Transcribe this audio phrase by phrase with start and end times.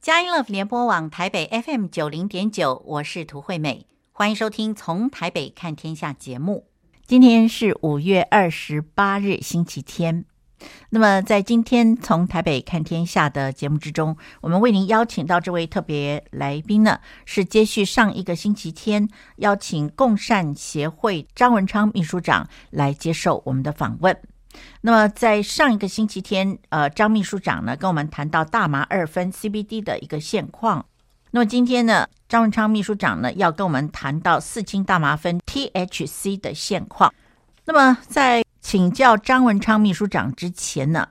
[0.00, 6.64] 佳音乐联播网台北 FM 九零点九，我是涂惠美，欢迎收听《从台北看天下》节目。
[7.06, 10.24] 今天是五月二十八日，星期天。
[10.88, 19.06] 那么，在今天《从台北看天下》的节目之中，我们为您邀请到这位特别来宾呢，是接续上一个星期天
[19.36, 24.18] 邀请共善协会张文昌秘书长来接受我们的访问。
[24.82, 30.84] 那么，在上一个星期天，呃，张秘书长呢跟我们谈到大麻二酚 CBD 的一个现况。
[31.32, 37.14] 那么今天呢，张文昌秘书长呢要跟我们谈到四氢大麻酚 THC 的现况。
[37.66, 41.08] 那么在请教张文昌秘书长之前呢，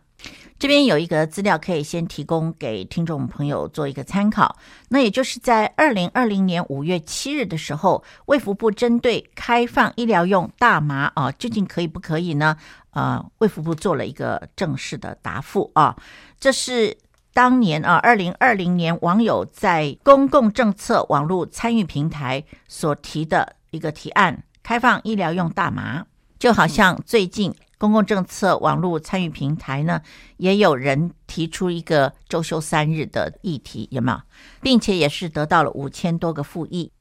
[0.57, 4.57] 这边有一个资料可以先提供给听众朋友做一个参考。
[4.89, 12.57] 那也就是在二零二零年五月七日的时候，卫福部针对开放医疗用大麻啊，究竟可以不可以呢？
[12.91, 15.95] 呃，卫福部做了一个正式的答复啊。
[16.39, 16.97] 这是
[17.33, 26.05] 当年啊，二零二零年网友在公共政策网络参与平台所提的一个提案，开放医疗用大麻，
[26.37, 27.53] 就好像最近。
[27.77, 30.01] 公共政策网络参与平台呢，
[30.35, 34.21] 也有人提出一个周休三日的议题，有没有？
[34.61, 36.91] 并且也是得到了五千多个附议。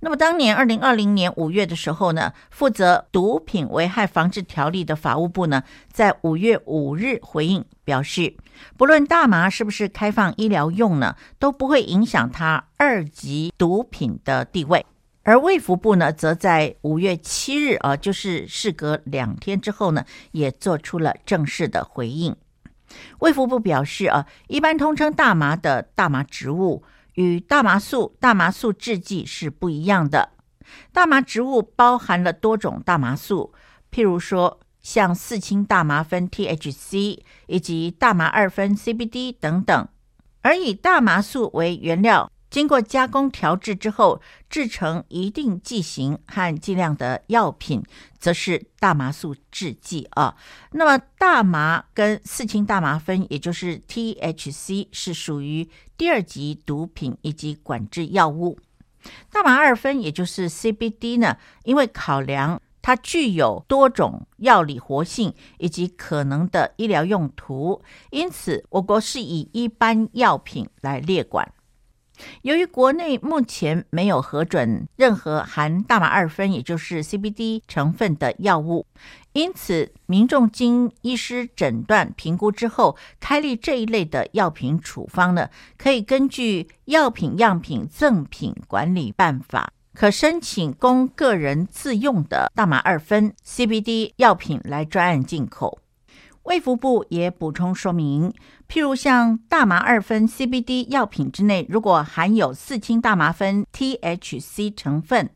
[0.00, 8.36] 那么当年二零二零年五月的时候呢，负责毒品危害防治条例的法务部呢，在五月五日回应表示，
[8.76, 14.84] 不论大麻是不是开放医疗用呢，都不会影响它二级毒品的地位。
[15.22, 22.36] 而卫福部呢，则在五月七日啊，就是事隔两天之后呢，也做出了正式的回应。
[23.18, 26.84] 卫福部表示啊，一般通称大麻的大麻植物
[27.16, 30.30] 与大麻素、大麻素制剂是不一样的。
[30.92, 33.52] 大麻植物包含了多种大麻素，
[33.90, 39.88] 譬如说像四氢大麻酚 THC 以及大麻二酚 CBD 等等，
[40.42, 42.30] 而以大麻素为原料。
[42.48, 47.82] 经过加工调制之后，制成一定剂型和剂量的药品，
[48.18, 50.36] 则是大麻素制剂啊。
[50.70, 58.58] 那么，大麻跟四氢大麻酚，也就是 THC，是属于第二级毒品以及管制药物。
[59.30, 71.52] 大麻二酚，也就是 CBD 呢，因为考量它具有多种药理活性以及可能的医疗用途，因此我国是以一般药品来列管。
[72.42, 78.86] 由于国内目前没有核准任何含大麻二酚，也就是 CBD 成分的药物，
[79.32, 95.78] 因此民众经医师诊断评估之后，开立这一类的药品处方呢，可以根据《药品样品赠品管理办法》，可申请供个人自用的大麻二酚 CBD 药品来专案进口。
[96.46, 98.32] 卫福部也补充说明，
[98.68, 105.30] 譬如像大麻二酚 CBD 药品之内，如果含有四氢大麻酚 THC 成分，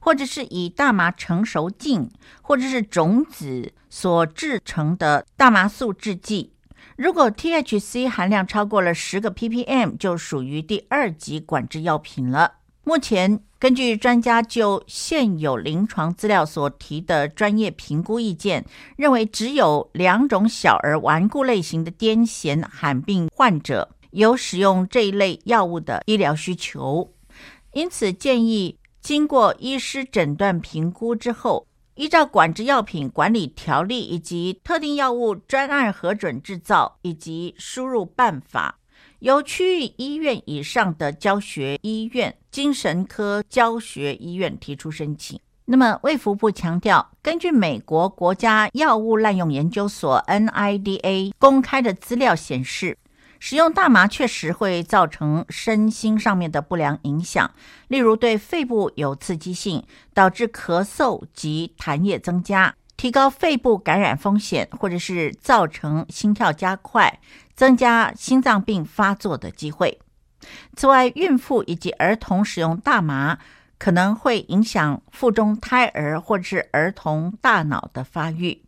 [0.00, 2.10] 或者是以大麻成熟茎
[2.42, 6.52] 或者是种子所制成的大麻素制剂，
[6.96, 12.54] 如果 THC 含量超过了十个 ppm，就属于第二级管制药品了。
[12.82, 27.10] 目前，根据专家就现有临床资料所提的专业评估意见，认为只有两种小儿顽固类型的癫痫罕病患者有使用这一类药物的医疗需求，
[27.72, 38.78] 因此建议经过医师诊断评估之后，依照管制药品管理条例以及特定药物专案核准制造以及输入办法。
[39.20, 45.40] 由区域医院以上的教学医院、精神科教学医院提出申请。
[45.64, 52.96] 那么，卫福部强调，根据美国国家药物滥用研究所 （NIDA） 公开的资料显示，
[53.40, 57.50] 使用大麻确实会造成身心上面的不良影响，
[57.88, 59.82] 例如对肺部有刺激性，
[60.14, 62.74] 导致咳嗽及痰液增加。
[62.96, 67.20] 提高肺部感染风险，或者是造成心跳加快，
[67.56, 69.98] 增加心脏病发作的机会。
[70.76, 73.38] 此外，孕妇以及儿童使用大麻
[73.78, 78.62] 可能会影响腹中胎儿或者是儿童大脑的发育。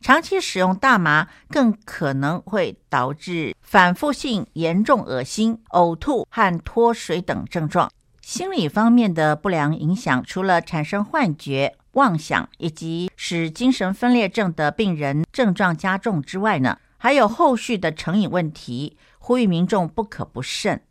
[0.00, 7.90] 长期使用大麻更可能会导致反复性严重恶心、呕吐和脱水等症状。
[8.22, 11.74] 心理方面的不良影响，除了产生幻觉。
[11.92, 20.82] 妄想以及使精神分裂症的病人症状加重之外呢，还有后续的成瘾问题，呼吁民众不可不慎。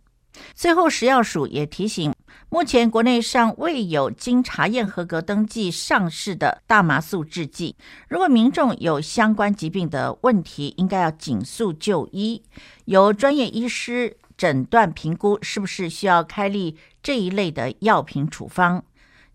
[0.54, 2.14] 最后，食药署也提醒，
[2.50, 7.76] 目前国内尚未有经查验合格登记上市的大麻素制剂。
[8.08, 12.44] 如果民众有相关疾病的问题，应该要尽速就医，
[12.86, 18.84] 由专业医师诊断评估是不是需要开立这一类的药品处方，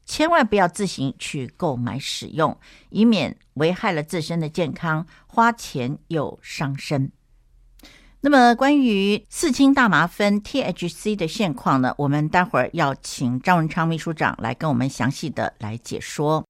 [0.05, 2.59] 千万不要自行去购买使用，
[2.91, 7.13] 以免危害了自身的健康，花钱又伤身。
[8.21, 16.45] 那么，关于四氢大麻酚 THC 的现况呢，我们待会儿要请张文昌秘书长来跟我们详细的来解说。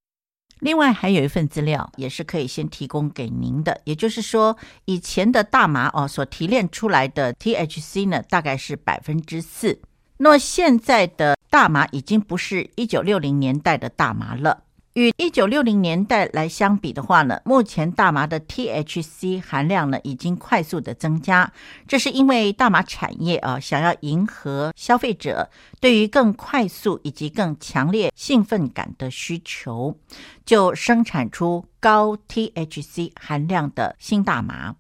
[0.61, 9.81] 另外，还有一份资料也是可以先提供给您的，也就是说，以前的大麻哦所提炼出来的 THC 呢，大概是百分之四。
[10.23, 14.63] 那么现在的大麻已经不是一九六零年代的大麻了。
[14.93, 21.53] 与一九六零年代来相比的话呢，目前大麻的 THC 含量呢已经快速的增加，
[21.89, 29.99] 这是因为大麻产业啊想要迎合消费者对于更快速以及更强烈兴奋感的需求，
[30.47, 34.77] 就生产出高 THC 含量的新大麻。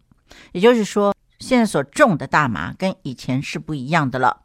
[0.52, 4.41] 也就是说，现在所种的大麻跟以前是不一样的了。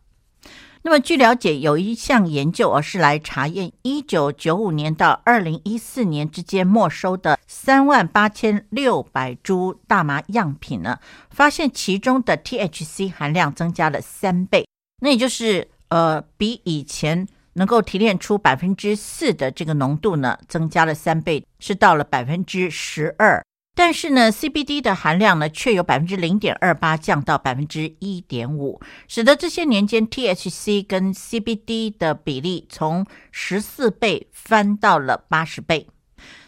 [0.84, 14.68] 那么，据了解，有一项研究而是来查验一九九五年到二零一四年之间没收的三万八千六百株大麻样品呢，发现其中的 THC 含量增加了三倍，
[15.02, 23.44] 那也就是呃，比以前能够提炼出百分之四的这个浓度呢，增加了三倍，是到了百分之十二。
[23.78, 35.88] 但是呢，CBD 的含量呢，却有百分之零点二八降到百分之一点五，使得这些年间 THC 跟 CBD 的比例从十四倍翻到了八十倍。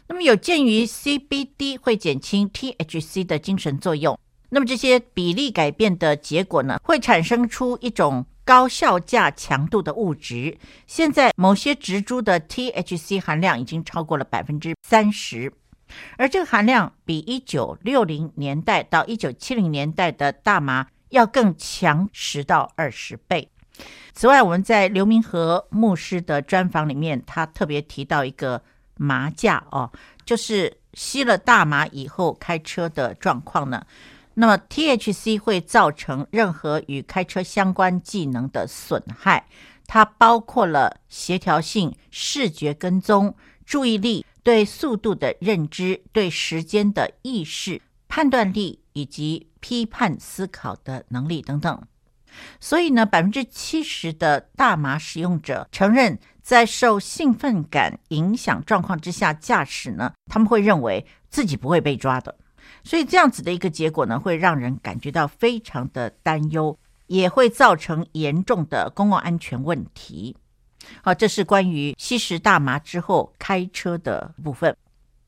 [0.08, 4.18] 那么有鉴于 CBD 会减轻 THC 的精神作用，
[4.50, 10.58] 那么这些比例改变的结果呢，会产生出一种高效价强度的物质。
[10.88, 15.54] 现在某些植株的 THC 含量已经超过了百分之三十。
[16.18, 23.50] 而这个含量比一九六零年代到一九七零年代的大麻要更强十到二十倍。
[24.14, 28.62] 此外，我们在刘明和牧师的专访里面，他特别提到一个
[28.96, 29.90] 麻驾哦，
[30.26, 33.86] 就是吸了大麻以后开车的状况呢。
[34.34, 39.46] 那么 THC 会造成任何与开车相关技能的损害，
[39.88, 44.26] 它包括了协调性、视觉跟踪、注意力。
[44.44, 51.82] 对速度的认知、对时间的意识、判断力以及批判思考的能力等等。
[52.60, 62.36] 所以呢，百分之七十的大麻使用者承认，在受兴奋感影响状况之下驾驶呢，他们会认为自己不会被抓的。
[62.84, 66.78] 所以这样子的一个结果呢，会让人感觉到非常的担忧，
[67.08, 70.38] 也会造成严重的公共安全问题。
[71.04, 74.76] 好，这是关于吸食大麻之后开车的部分。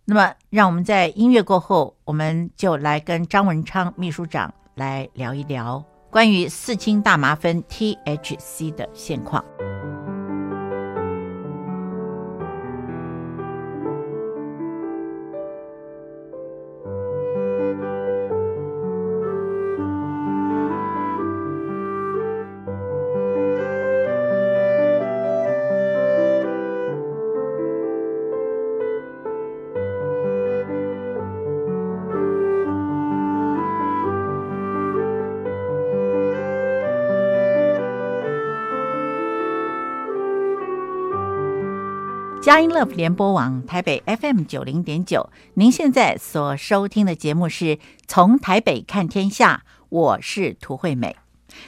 [0.06, 9.46] 那么，让我们在音乐过后，我们就来跟张文昌秘书长来聊一聊关于四氢大麻酚 THC 的现况。
[42.41, 51.15] 佳音乐联播网台北 FM 九零点九，您现在所收听的节目是从台北看天下，我是涂惠美。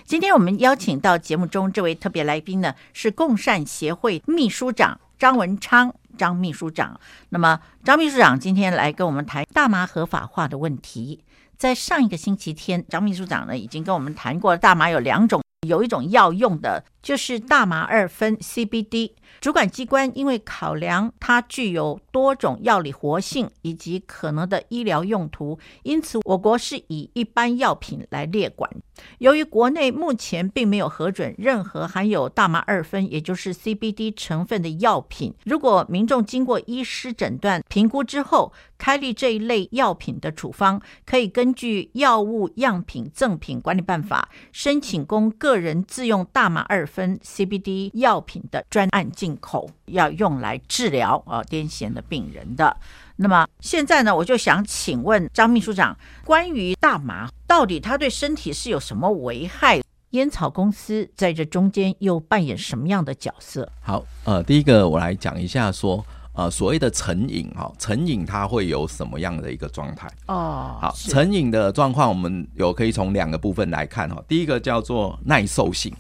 [0.03, 7.00] 今天我们邀请到节目中这位特别来宾呢，是共善协会秘书长张文昌，张秘书长。
[7.30, 11.24] 那么张秘书长今天来跟我们谈大麻合法化的问题。
[11.56, 19.12] 在上一个星期天，张秘书长呢已经跟我们谈过，大麻有两种，有一种药用的，就是大麻二酚 CBD。
[19.42, 28.70] 主管机关因为考量它具有多种药理活性以及可能的医疗用途，因此我国是以一般药品来列管。
[29.18, 52.76] 由于国内目前并没有核准任何含有大麻二酚，也就是 CBD 成分的药品，如果民众经过医师诊断评估之后开立这一类药品的处方，可以根据《药物样品赠品管理办法》申请供个人自用大麻二酚 CBD 药品的专案进口要用来治疗啊癫痫的病人的。
[53.16, 59.82] 那么现在呢，我就想请问张秘书长，关于大麻到底它对身体是有什么危害？
[60.12, 63.68] 烟草公司在这中间又扮演什么样的角色？
[63.82, 70.08] 好，呃，第一个我来讲一下说，呃所谓的成瘾哈，成瘾它会有什么样的一个状态？
[70.28, 74.24] 哦，好，成瘾的状况我们有可以从两个部分来看哈。
[74.28, 75.92] 第一个叫做耐受性，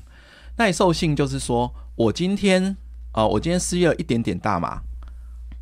[0.57, 2.63] 耐受性就是说我今天
[3.11, 4.81] 啊、呃，我今天吸了一点点大麻，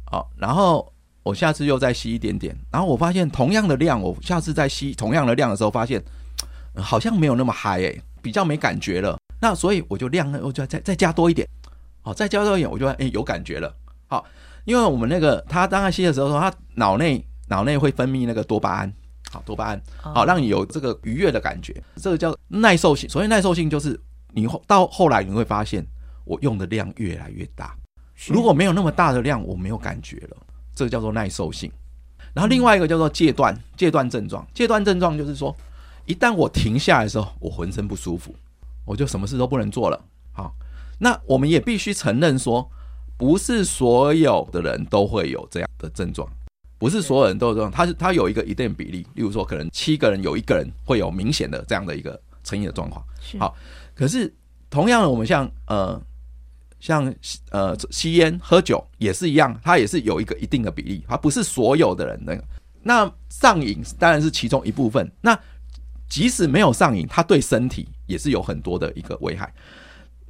[0.05, 0.91] 好，然后
[1.23, 6.03] 我下次又再吸一点点，然后我发现同样的量，我下次再吸同样的量的时候，发现、
[6.73, 9.17] 呃、好像没有那么嗨诶，比较没感觉了。
[9.39, 11.47] 那所以我就量，我就再再加多一点，
[12.01, 13.73] 好，再加多一点，我就哎有感觉了。
[14.07, 14.25] 好，
[14.65, 18.93] 因为我们那个他当他吸的时候说，他脑内脑内会分泌那个多巴胺，
[19.31, 23.09] 好，多巴胺，好，让你有这个愉悦的感觉，这个叫耐受性。
[23.09, 23.99] 所以耐受性就是
[24.33, 25.85] 你到后来你会发现，
[26.25, 27.75] 我用的量越来越大，
[28.27, 30.37] 如果没有那么大的量，我没有感觉了，
[30.73, 31.71] 这个叫做耐受性。
[32.33, 35.55] 然后另外一个叫做戒断，戒断症状，戒断症状就是说，
[36.05, 38.33] 一旦我停下来的时候，我浑身不舒服。
[38.83, 40.05] 我就什么事都不能做了。
[40.33, 40.53] 好，
[40.97, 42.67] 那我们也必须承认说，
[43.15, 46.27] 不是所有的人都会有这样的症状，
[46.79, 47.69] 不是所有人都有这样。
[47.69, 53.05] 它是他有一个一定比例，例如说，可能七个人有一个人会有明显的这样的一个成瘾的状况。
[53.37, 53.55] 好，
[54.01, 54.33] 可是
[54.67, 56.01] 同样的，我们像呃
[56.79, 57.13] 像
[57.51, 62.43] 呃吸烟喝酒也是一样，它也是有一个一定的比例，它不是所有的人那个。
[62.81, 65.07] 那上瘾当然是其中一部分。
[65.21, 65.39] 那
[66.09, 69.53] 即使没有上瘾，它对身体也是有很多的一个危害，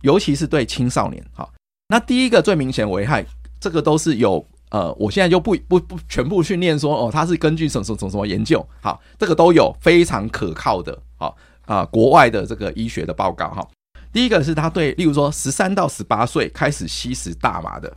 [0.02, 1.26] 尤其是对青少年。
[1.32, 1.54] 好，
[1.88, 3.26] 那第一个最明显危害，
[3.58, 11.38] 这个都是有呃，我现在就不不不全部训练说哦，它是根据什么什么什么研究，好，这个都有非常可靠的，好
[11.72, 13.66] 啊，国外的这个医学的报告哈。
[14.12, 17.96] 第一个是他对，例如说十三到十八岁开始吸食大麻的，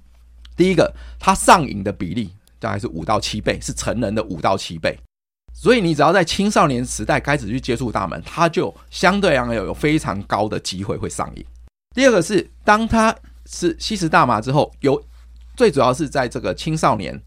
[0.57, 4.97] 第一个他上瘾的比例大概是五到七倍，是成人的五到七倍。
[5.53, 11.45] 所以你只要在青少年时代开始去接触大麻，他就相对而言有非常高的机会会上瘾。
[11.97, 13.13] 第二个是，当他
[13.47, 15.03] 是吸食大麻之后，有
[15.57, 17.21] 最主要是在这个青少年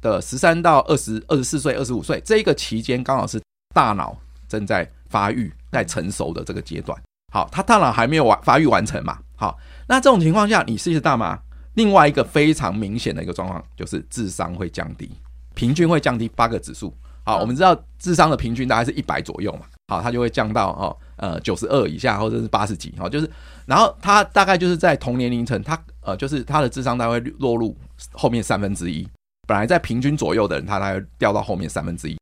[0.00, 3.38] 的十三到二十二十四岁、二十五岁这一个期间，刚好是
[3.74, 4.16] 大脑
[4.48, 6.96] 正在发育、在成熟的这个阶段。
[7.32, 9.18] 好，他大脑还没有完发育完成嘛？
[9.34, 11.36] 好，那这种情况下，你吸食大麻，
[11.74, 15.10] 另外一个非常明显的一个状况就是智商会降低，
[15.54, 16.94] 平均会降低八个指数。
[17.24, 23.28] 好，我们知道智商的平均大概是一百左右嘛，好，它就会降到哦，呃，九十二以下或者是八十几，好，就是，
[23.66, 27.76] 然后它大概就是在同年龄层，它呃，就是它的智商大概会落入
[28.12, 29.08] 后面三分之一，
[29.48, 32.16] 本来在平均左右的人，他大概掉到后面三分之一，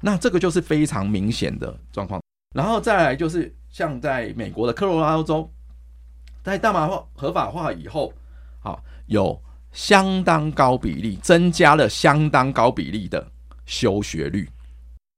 [0.00, 2.20] 那这个就是非常明显的状况。
[2.56, 5.52] 然后再来就是像在美国的科罗拉多州，
[6.42, 8.12] 在大麻化合法化以后，
[8.60, 9.38] 好，有
[9.72, 13.24] 相当高比例增加了相当高比例的。
[13.66, 14.48] 休学率，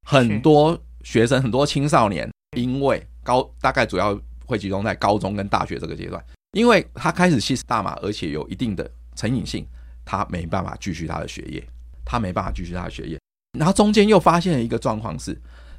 [0.07, 2.27] 很多学生，很多青少年，
[2.57, 9.67] 因为高大概主要会集中在高中跟大学这个阶段，因为他开始吸食大麻，而且有一定的成瘾性，
[10.03, 11.63] 他没办法继续他的学业，
[12.07, 13.21] 他没办法继续他的学业。
[13.59, 15.39] 然后中间又发现了一个状况是，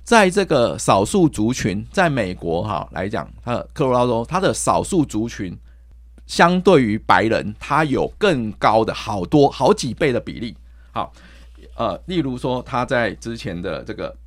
[0.10, 5.56] 在这个少数族群，在美国哈来讲，他的科罗拉多，他的少数族群
[6.26, 10.58] 相对于白人，他有更高的好多好几倍的比例，
[10.92, 11.14] 好。
[11.76, 14.18] 呃，例如说他在之前的这个，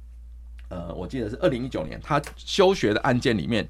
[0.69, 3.69] 呃，我记得是二零一九年，他休学的案件里面，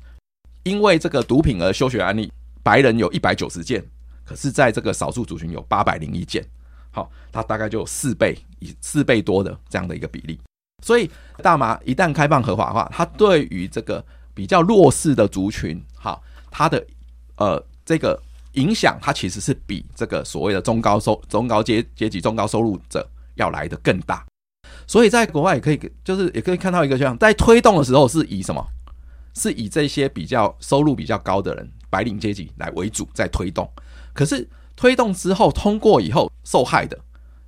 [0.65, 2.31] 因为这个毒品而休学案例，
[2.63, 3.83] 白人有一百九十件，
[4.23, 6.45] 可是在这个少数族群有八百零一件，
[6.91, 10.39] 好，他大概就有四倍以四倍多的这样的一个比例。
[10.83, 16.85] 所以大麻一旦开放合法化，它对于这个比较弱势的族群，好，它的
[17.37, 18.21] 呃这个
[18.53, 23.09] 影响，它其实是比这个所谓的中高收中高阶阶级中高收入者。
[23.37, 24.23] 要来的更大，
[24.87, 28.63] 所以在国外也可以，就是也可以看到一个像在推动的时候是以什么？
[29.33, 33.67] 是以这些比较收入比较高的人，白领阶级来为主在推动。
[34.13, 34.47] 可是
[34.77, 36.99] 推动之后通过以后，受害的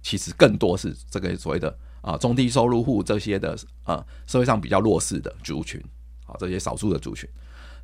[0.02, 5.82] 其实更多是这个所谓的啊中低收入户这些的啊社会上比较弱势的族群，
[6.26, 7.28] 啊这些少数的族群。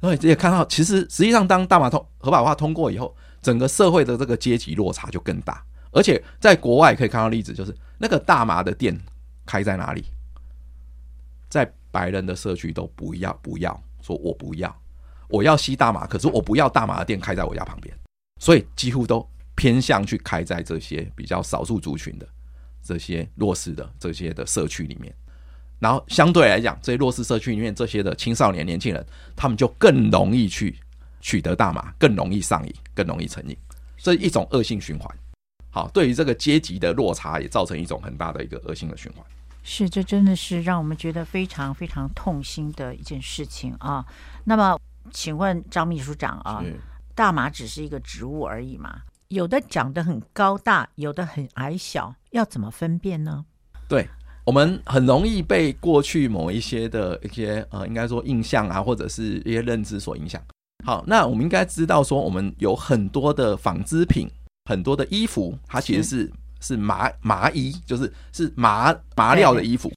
[0.01, 5.65] 所以也看到，其实实际上当大麻通合法化通过以后，整个社会的这个阶级落差就更大。
[5.93, 8.99] 而且在国外可以看到例子，就是那个大麻的店
[9.45, 10.05] 开在哪里，
[11.49, 14.75] 在白人的社区都不要不要说，我不要，
[15.29, 17.95] 我要吸大麻，可是我不要大麻的店开在我家旁边，
[18.41, 22.29] 所以几乎都偏向去开在这些比较少数族群的
[22.91, 25.15] 这些弱势的这些的社区里面。
[25.79, 29.07] 然后相对来讲，这些弱势社区里面这些的青少年年轻人，
[29.37, 30.77] 他们就更容易去
[31.21, 33.57] 取得大麻，更容易上瘾，更容易成瘾，
[33.97, 35.09] 这是一种恶性循环。
[35.71, 39.25] 好，对于这个阶级的落差也造成一种很大的一个恶性的循环。
[39.63, 44.05] 是，这真的是让我们觉得非常非常痛心的一件事情啊。
[44.45, 44.79] 那么，
[45.13, 46.65] 请问张秘书长啊，
[47.15, 49.03] 大麻只是一个植物而已嘛？
[49.31, 53.45] 有的长得很高大，有的很矮小，要怎么分辨呢？
[53.89, 54.09] 对，
[54.45, 60.43] 我们很容易被过去某一些的一些呃，应该说印象啊，或者是一些认知所影响。
[60.85, 64.29] 好，那我们应该知道说，我们有很多的纺织品，
[64.69, 69.93] 很多的衣服，它其实是是，是麻麻衣，就是是麻麻料的衣服。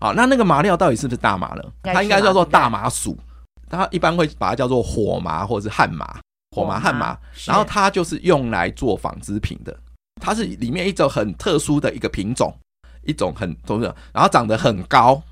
[0.00, 1.62] 好，那那个麻料到底是不是大麻呢？
[1.82, 3.14] 它应该叫做大麻属，
[3.68, 6.18] 它一般会把它叫做火麻或者是旱麻，
[6.50, 7.18] 火麻旱麻。
[7.46, 9.76] 然后它就是用来做纺织品的，
[10.20, 12.54] 它是里面一种很特殊的一个品种，
[13.04, 15.22] 一种很都是，然后长得很高。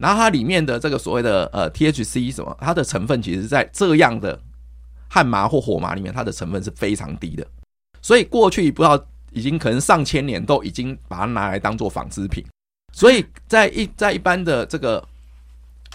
[0.00, 4.36] 然后它里面的这个所谓的呃 THC 什么，它的成分其实在这样的
[5.08, 7.46] 旱麻或火麻里面，它的成分是非常低的。
[8.02, 12.44] 所以过去不知道已经可能上千年都已经把它拿来当做纺织品。
[12.92, 15.02] 所以在一在一般的这个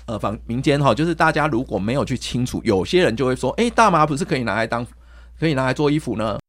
[0.10, 4.86] 呃坊民间哈，就是大家如果没有去清楚，有些人就会说，哎，大麻不是可以拿来当
[5.40, 6.40] 可以拿来做衣服呢？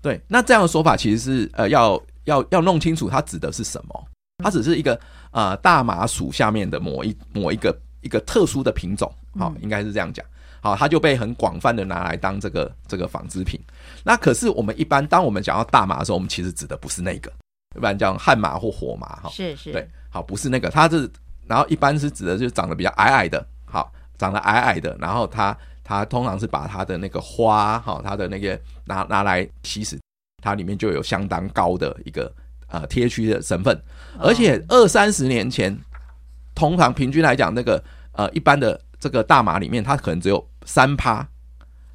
[0.00, 4.04] 对，那这样的说法其实是呃要要要弄清楚它指的是什么。
[4.42, 4.98] 它只是一个
[5.32, 10.24] 呃大麻属下面的某一某一个一个特殊的品种，好，应该是这样讲。
[10.62, 13.60] 好，它就被很广泛的拿来当这个这个纺织品。
[14.04, 17.30] 那可是我们一般当我们讲到大麻的时候，我们其实指的不是那个，
[17.76, 19.28] 一般讲旱麻或火麻哈。
[19.30, 21.10] 是是，对，好，不是那个，它是
[21.50, 29.98] 然后一般是指的就是长得比较矮矮的，好，长得矮矮的，然后它它通常是把它的那个花哈，它的那个拿拿来吸食，
[30.40, 32.32] 它里面就有相当高的一个。
[32.72, 33.82] 呃，THC 的成分，
[34.16, 35.76] 而且二三十年前，
[36.54, 41.26] 通常平均来讲，那个呃一般的这个大麻里面，它可能只有三趴，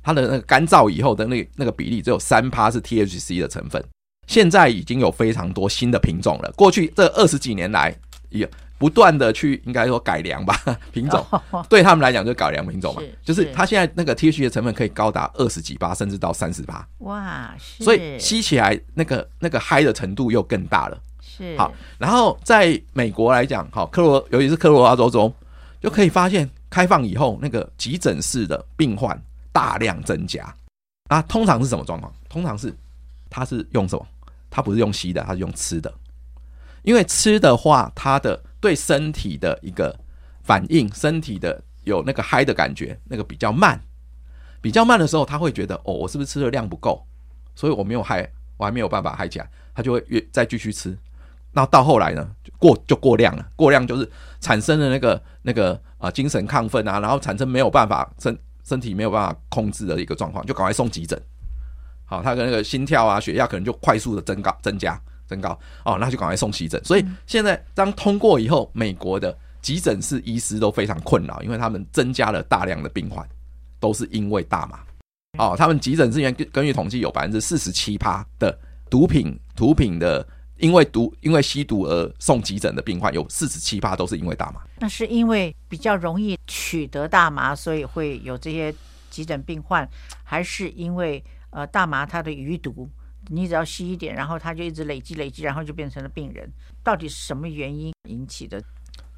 [0.03, 3.81] 它的那个干燥以后的那那个比例只有三趴是 THC 的成分。
[4.27, 7.97] 现在已经有非常多新的品种了，过去这二十几年来
[8.27, 8.45] 也。
[8.77, 10.59] 不断的去应该说改良吧
[10.91, 11.25] 品种，
[11.69, 16.85] 对他们来讲就改良品种嘛，就是它现在那个 THC 的成分可以高达二十几八，甚至到三十八。
[16.99, 21.01] 哇，所以吸起来那个那个嗨的程度又更大了。
[21.21, 25.33] 是好，然后在美国来讲，好，科罗尤其是科罗拉多州
[25.81, 29.19] 就可以发现开放以后，那个急诊室的病患
[29.51, 30.53] 大量增加。
[31.09, 32.11] 啊，通常是什么状况？
[32.27, 32.73] 通常是
[33.29, 34.05] 他是用什么？
[34.49, 35.93] 他不是用吸的，他是用吃的。
[36.83, 39.95] 因为吃的话，它的对身体的一个
[40.41, 43.79] 反应，身体的有那个嗨的感觉，那个比较慢，
[44.59, 47.05] 比较慢的时候，他会觉得哦，我是不是吃的量不够，
[47.53, 50.97] 所以我没有嗨，我还没有办法嗨起来，他就会越再继续吃。
[51.51, 61.21] 那到后来呢，过就过量了，过量就是产生了那个那个啊、精神亢奋啊，然后产生没有办法身身体没有办法控制的一个状况，就赶快送急诊。
[62.05, 64.99] 好，他的那个心跳啊、血压可能就快速的增高增加。
[65.27, 66.83] 增高哦，那就赶快送急诊。
[66.83, 73.27] 所以现在当通过以后，美国的急诊室医师都非常困扰，因为他们增加了大量的病患，
[73.79, 74.79] 都是因为大麻。
[75.37, 78.57] 哦，他们急诊室员根据统计有百分之四十七趴的
[78.89, 80.25] 毒品毒品的，
[80.57, 84.61] 因为毒因为吸毒而送急诊的病患有四十七趴都是因为大麻。
[84.79, 88.73] 那是因为比较容易取得大麻，所以会有这些
[89.09, 89.85] 急诊病患，
[90.23, 92.89] 还是因为呃大麻它的余毒？
[93.27, 96.49] 你只要吸一点，然后它就一直累积累积，然后就变成了病人。
[96.83, 98.61] 到底是什么原因引起的？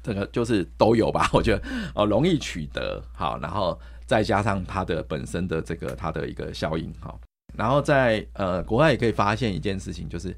[0.02, 1.62] 这个就是都有吧，我觉得
[1.94, 7.20] 哦，容易取得好，然后再加上它的本身的这个它的一个效应好，
[7.54, 10.34] 然后在呃国外也可以发现一件事情，就是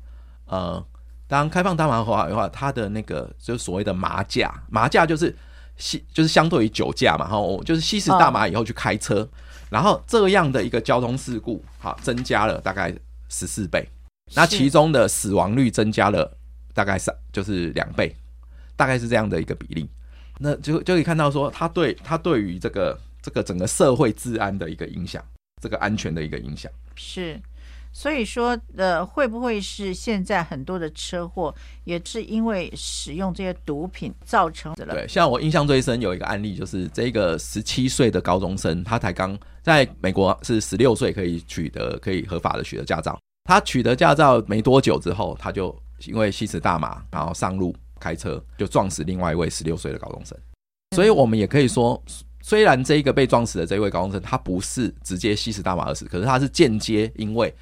[0.46, 0.84] 呃
[1.28, 5.36] 当开放大麻合法的话，它的那个就是所谓的麻驾，麻驾就是
[5.76, 9.28] 吸就是相对于酒驾嘛，哈，就是吸食大麻以后去开车，
[9.68, 12.92] 然后这样的一个交通事故好增加了大概。
[13.30, 13.88] 十四倍，
[14.34, 16.36] 那其中的死亡率增加了
[16.74, 18.14] 大概三，就是两倍，
[18.76, 19.88] 大概是这样的一个比例。
[20.38, 25.24] 那就就可以看到说，它对它对于这个这个整个社会治安的一个影响，
[25.62, 26.70] 这个安全的一个影响。
[26.96, 27.40] 是，
[27.92, 34.86] 所以说呃，会不会是现在很多的车祸也是因为使用这些毒品造成的？
[34.86, 39.38] 对，像我印象最深有一个案例，就是这个十七岁的高中生，他才刚。
[39.62, 43.18] 在美国是十六岁可以取得可以合法的取得驾照。
[43.44, 45.76] 他取得驾照没多久之后，他就
[46.06, 50.38] 因为吸食大麻，然后上路开车就撞死另外一位十六岁的高中生。
[50.96, 52.02] 所以我们也可以说，
[52.40, 57.54] 虽然这一个被撞死的这位高中生他不是直接吸食大麻而死，可是他是间接因为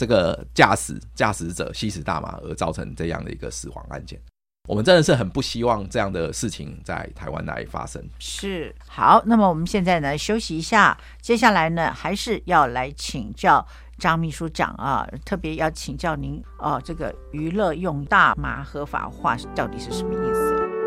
[0.00, 4.18] 这个驾驶驾驶者吸食大麻而造成这样的一个死亡案件。
[4.66, 8.02] 我们真的是很不希望这样的事情在台湾来发生。
[8.18, 13.66] 是，好，那么我们现在呢休息一下，接下来呢还是要来请教
[13.98, 20.79] 张秘书长啊，特别要请教您哦，这个娱乐用大麻合法化到底是什么意思？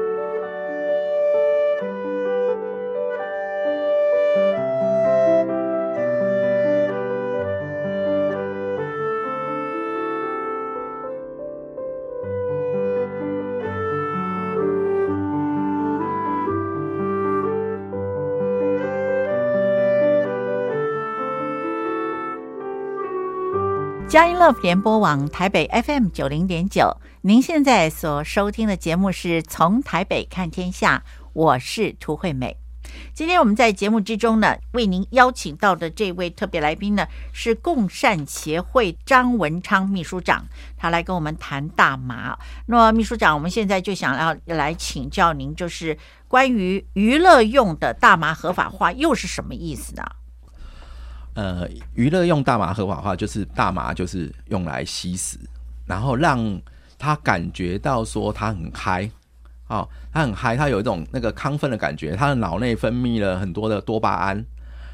[24.13, 32.55] 佳音 Love 联播网台北 FM 九零点九，您现在所收听的节目是从台北看天下，我是涂惠美。
[33.15, 40.45] 今天我们在节目之中呢，为您邀请到的这位特别来宾呢，是共善协会张文昌秘书长，
[40.77, 42.37] 他来跟我们谈大麻。
[42.67, 45.97] 那么秘书长，我们现在就想要来请教您，就是
[46.27, 50.03] 关于娱乐用的大麻合法化又是什么意思呢？
[51.35, 55.37] 呃，娱乐用大麻合法化，就是大麻就是用来吸食，
[55.85, 56.61] 然后让
[56.99, 59.09] 他感觉到说他很嗨，
[59.67, 64.45] 哦，他很嗨，他有一种那个亢奋的感觉，他的脑内分泌了很多的多巴胺，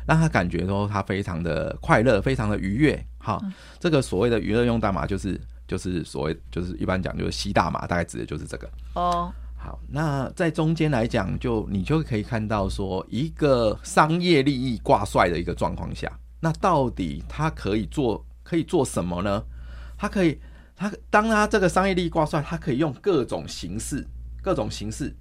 [0.07, 3.05] 让他感觉说他非常的快乐，非常的愉悦。
[3.17, 3.43] 好、哦，
[3.77, 8.69] 这个所谓的娱乐用大麻，就是就是所谓就是一般讲就是吸大麻，大概指的就是这个。
[8.93, 16.09] 哦，好，那在中间来讲，就你就可以看到说一个商业利益挂帅的一个状况下。
[16.39, 19.43] 那到底他可以做可以做什么呢？
[19.97, 20.39] 他可以，
[20.75, 24.07] 他当他这个商业利益挂帅，他可以用各种形式，
[24.41, 25.13] 各种形式，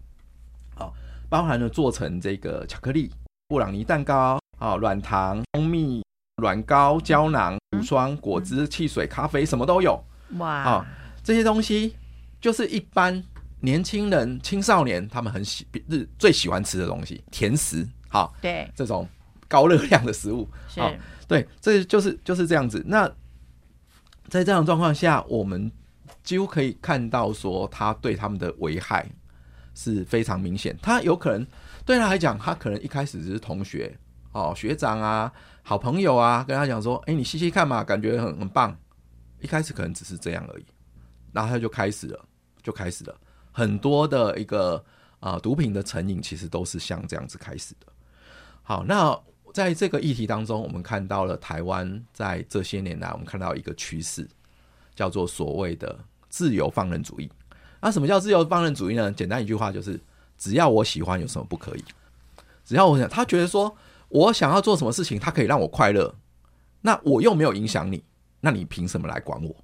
[0.76, 0.94] 好，
[1.28, 3.11] 包含了做成这个巧克力、
[3.48, 6.04] 布朗尼蛋糕、啊软糖、蜂蜜、
[6.40, 10.00] 软膏、胶囊、乳霜、果汁、汽水、咖啡，什么都有。
[10.38, 10.48] 哇！
[10.48, 10.87] 啊，
[11.24, 11.96] 这些东西
[12.40, 13.20] 就是一般
[13.61, 17.85] 年轻人、青少年他们很喜日最喜欢吃的东西，甜食。
[18.09, 19.09] 好，对这种。
[19.49, 20.95] 高热量的食物，好、哦，
[21.27, 22.85] 对，这就是就是这样子。
[22.87, 23.11] 那
[24.29, 25.73] 在这样的状况下，我们
[26.23, 29.11] 几乎可以看到说，他对他们的危害
[29.75, 30.79] 是非常明显。
[30.83, 31.47] 他有可能
[31.87, 33.99] 对他来讲，他可能一开始只是同学
[34.33, 35.33] 哦，学长啊，
[35.63, 38.77] 好朋友啊，跟他讲说，哎，你吸吸看嘛，感觉很很棒。
[39.41, 40.67] 一开始可能只是这样而已，
[41.33, 42.25] 然后他就开始了，
[42.63, 43.19] 就开始了
[43.51, 44.77] 很多的一个
[45.21, 47.87] 啊、呃，毒品的成瘾，其实都是像这样子开始的。
[48.63, 49.19] 好，那。
[49.53, 54.29] 在这个议题当中，我们看到了台湾在这些年来，我们看到一个趋势，
[54.95, 57.31] 叫做所谓的自由放任主义。
[57.81, 59.11] 那什么叫自由放任主义呢？
[59.13, 60.01] 简单一句话就是，
[60.37, 61.85] 只要我喜欢，有什么不可以？
[62.65, 63.77] 只要我想，他觉得说
[64.09, 66.15] 我想要做什么事情，他可以让我快乐，
[66.83, 68.05] 那我又没有影响你，
[68.41, 69.57] 那你凭什么来管我？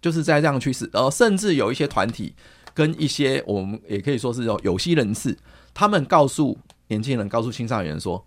[0.00, 2.34] 就是在这样的趋势，而甚至有一些团体
[2.74, 5.36] 跟一些我们也可以说是有有些人士，
[5.72, 6.58] 他们告诉
[6.88, 8.24] 年轻人，告诉青少年说。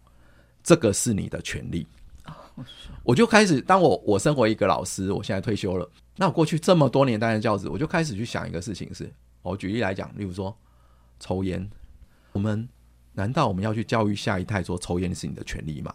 [0.69, 1.87] 这个是你的权利，
[3.01, 5.89] 我就开始，当我我身为一个老师，我现在退休了。
[6.15, 10.55] 那我过去这么多年担任教职，我就开始去想一个事情是：我举例来讲，例如说
[11.19, 11.67] 抽烟，
[12.33, 12.69] 我们
[13.13, 15.91] 难道我们要去教育下一代说抽烟是你的权利吗？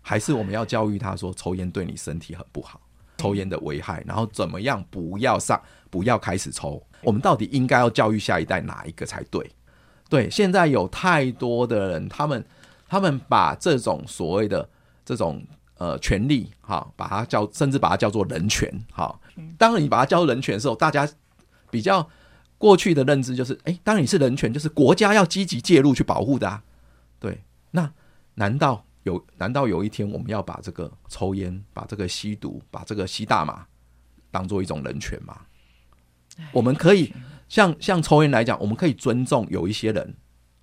[0.00, 2.80] 还是我们要教育他说抽烟对你身体很不好，
[3.18, 6.82] 抽烟的危害，然后怎么样不要上，不要开始抽？
[7.02, 9.46] 我们到底应该要教育下一代哪一个才对？
[10.08, 12.42] 对，现在有太多的人，他们。
[12.88, 14.68] 他们把这种所谓的
[15.04, 15.44] 这种
[15.76, 19.20] 呃权利，哈，把它叫甚至把它叫做人权，哈。
[19.56, 21.08] 当，你把它叫做人权的时候，大家
[21.70, 22.08] 比较
[22.56, 26.62] 过去的认知就是，哎，当然你是人权，就是国家要积极介入去保护的啊。
[27.20, 27.92] 对，那
[28.34, 33.66] 难道有难道有一天我们要把这个抽烟、把这个吸毒、把这个吸大麻
[34.30, 35.38] 当做一种人权吗？
[36.52, 37.12] 我们可以
[37.48, 40.14] 像像抽烟来讲，我们可以尊重有一些人。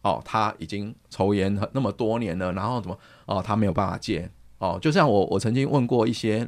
[0.06, 4.78] 哦，他已经抽烟那么多年了，然后怎么哦，他没有办法戒哦。
[4.80, 6.48] 就像我，我曾经问过一些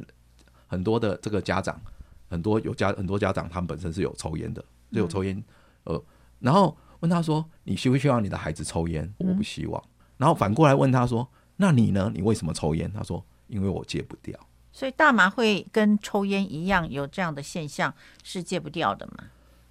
[0.68, 1.76] 很多的这个家长，
[2.30, 5.42] 很多有家很多家长，他们本身是有抽烟的，是有抽烟，
[5.82, 6.00] 呃，
[6.38, 9.82] 然后问他说：“你希不希望你的孩子抽烟？”我不希望。
[10.18, 12.12] 然后反过来问他说：“那你呢？
[12.14, 14.38] 你为什么抽烟？”他说：“因为我戒不掉。”
[14.70, 17.92] 所以大麻会跟抽烟一样有这样的现象，
[18.22, 19.24] 是戒不掉的吗？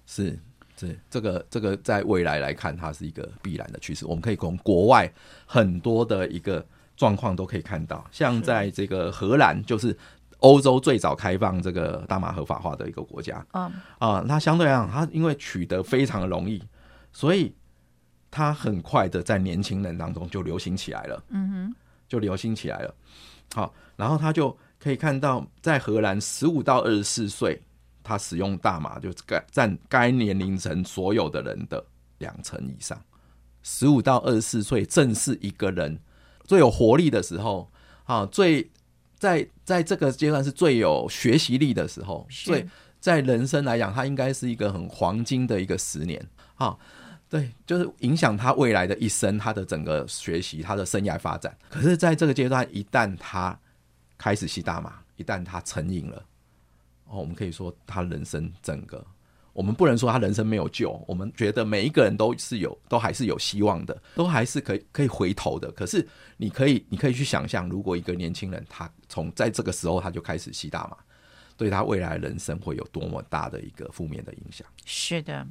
[0.04, 0.38] 是。
[0.78, 4.06] 是这个这个在未来来看，它是一个必然的趋势。
[4.06, 5.10] 我们可以从国外
[5.44, 6.64] 很多的一个
[6.96, 9.96] 状况都可以看到，像在这个荷兰，就是
[10.38, 13.44] 欧洲最早开放这个大麻合法化的一个国家。
[13.50, 16.62] 啊啊，它相对来讲，它因为取得非常的容易，
[17.12, 17.52] 所以
[18.30, 21.24] 它很快的在年轻人当中就流行起来了。
[21.30, 21.74] 嗯哼，
[22.08, 22.94] 就流行起来了。
[23.54, 27.60] 好，然后他就可以看到，在荷兰十五到二十四岁。
[28.08, 31.84] 他使用大麻就该占该年龄层所有的人的
[32.16, 32.98] 两成以上，
[33.62, 36.00] 十五到二十四岁正是一个人
[36.44, 37.70] 最有活力的时候
[38.04, 38.70] 啊，最
[39.18, 42.64] 在在这个阶段是最有学习力的时候，所以
[42.98, 46.76] 在人生来讲，他应该是一个很黄金的一个十年啊，
[47.28, 51.54] 对，就是影响他未来的一生，他的整个学习，他的生涯发展。
[51.68, 53.58] 可是，在这个阶段，一旦他
[54.16, 56.24] 开始吸大麻，一旦他成瘾了。
[57.08, 59.04] 哦，我们可以说他人生整个，
[59.52, 65.70] 我们不能说他人生没有救，我们觉得每一个人都是有，都还是有希望的，都还是可以可以回头的。
[65.72, 70.96] 可是你可以，你可以去想象，如果一个年轻人他从在这个时候他就开始吸大麻，
[71.56, 74.66] 对他未来人生会有多么大的一个负面的影响？
[74.84, 75.46] 是的。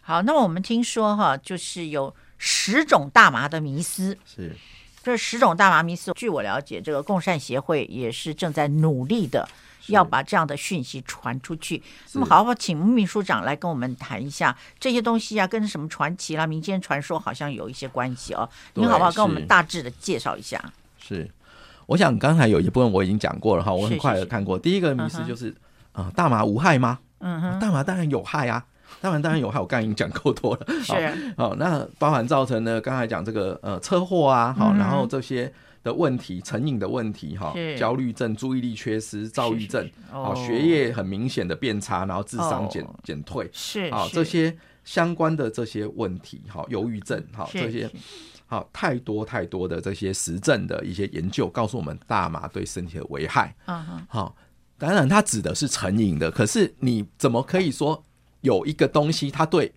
[0.00, 4.16] 好，那么我们听说哈，就是有十种大麻的迷思。
[4.24, 4.54] 是。
[5.02, 9.46] 这十种大麻迷思，据我了解，这个共善协会也是正在努力的，
[9.88, 11.82] 要把这样的讯息传出去。
[12.12, 18.48] 那么，好不好请秘书长来跟我们谈一下这些东西啊，跟什么传奇啦、民间传说好像有一些关系哦。
[18.74, 20.62] 您好不好跟我们大致的介绍一下？
[20.98, 21.30] 是，
[21.86, 24.58] 我想刚才有一部分我已经讲过了哈，我很快的看过。
[24.58, 25.50] 第一个迷思就是
[25.92, 26.98] 啊、呃，大麻无害吗？
[27.18, 28.64] 嗯哼，大麻当然有害啊。
[29.00, 30.66] 当然，当然有害，我刚才已经讲够多了。
[30.82, 35.52] 是，好，那包含造成的刚才讲这个呃车祸啊，好，然后这些
[35.84, 47.88] 的问题，成瘾的问题，哈，焦虑症、注意力缺失、躁郁症，哦，学业很明显的变差，然后智商减减退，是，啊，这些相关的这些问题，哈，忧郁症，哈，这些，
[48.46, 53.54] 好，太多太多的这些实证的一些研究告诉我们，大麻对身体的危害。
[53.66, 54.34] 嗯哼，好，
[54.78, 58.02] 当然它指的是成瘾的，可是你怎么可以说？
[58.40, 59.72] 有一个东西，它对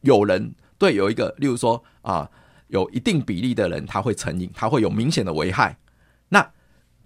[0.00, 2.28] 有人对有一个，例如说啊，
[2.68, 5.76] 有一定比例的人，他会成瘾，他会有明显的危害。
[6.28, 6.50] 那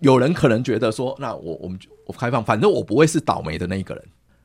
[0.01, 4.05] 有人可能觉得说，那我我们我开放，反正我不会是倒霉的那一个人。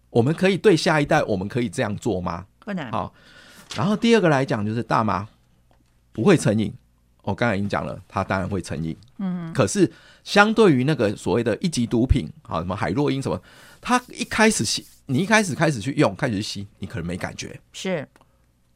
[0.09, 2.45] 我们可以对下一代，我们可以这样做吗？
[2.59, 2.89] 不能。
[2.91, 3.13] 好，
[3.75, 5.27] 然后第二个来讲，就是大麻
[6.11, 6.73] 不会成瘾。
[7.23, 8.95] 我刚才已经讲了，他当然会成瘾。
[9.17, 9.51] 嗯。
[9.53, 9.91] 可是
[10.23, 13.41] 相对于那个所谓的一级毒品，好，什么海洛因什么，
[13.81, 14.85] 他一开始吸。
[15.07, 17.59] 你一开始开始去用，开始去吸，你可能没感觉。
[17.73, 18.07] 是，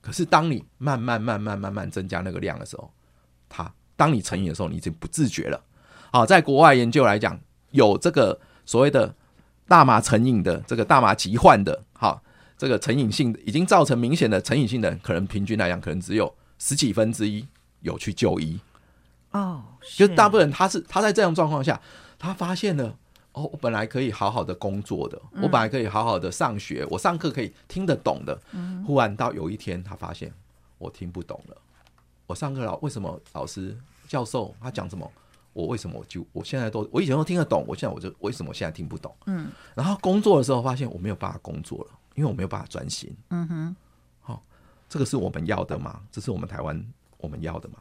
[0.09, 2.91] 可是当你慢慢慢慢慢慢增加那个量的时候，
[3.47, 5.63] 它当你成瘾的时候，你已经不自觉了。
[6.11, 9.13] 好，在国外研究来讲，有这个所谓的
[9.67, 12.23] 大麻成瘾的这个大麻疾患的，好，
[12.57, 17.47] 这个成瘾性已经造成明显的成瘾性的，可能平均来讲，可能只有十几分之一
[17.81, 18.59] 有去就医。
[19.29, 19.63] 哦，
[19.95, 21.79] 就大部分人他是他在这样状况下，
[22.17, 22.97] 他发现了。
[23.39, 28.37] 哦，我本来可以好好的工作的，我本来可以好好的上学，我上课可以听得懂的。
[28.85, 30.33] 忽然到有一天，他发现
[30.77, 31.55] 我听不懂了。
[32.27, 33.77] 我上课老为什么老师
[34.09, 35.09] 教授他讲什么，
[35.53, 39.15] 我为什么我就我现在都我以前都听得懂，我现在我就为什么现在听不懂？
[39.27, 39.49] 嗯。
[39.73, 43.15] 然后工作的时候发现我没有办法工作了，因为我没有办法专心。
[43.29, 43.75] 嗯哼。
[44.19, 44.43] 好，
[44.89, 46.01] 这个是我们要的吗？
[46.11, 46.85] 这是我们台湾
[47.17, 47.77] 我们要的吗？